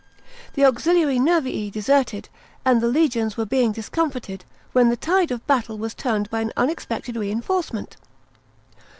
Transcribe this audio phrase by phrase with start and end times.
[0.55, 2.27] The auxiliary Nervii deserted,
[2.65, 6.51] and the legions were being discomfited, when the tide of battle was turned by an
[6.57, 7.97] unexpected reinforcement.